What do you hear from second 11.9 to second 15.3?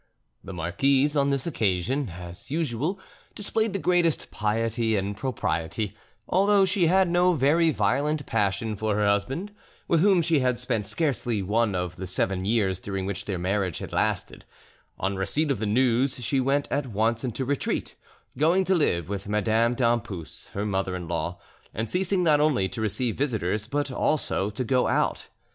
the seven years during which their marriage had lasted, on